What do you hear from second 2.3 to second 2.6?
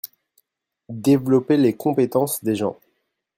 des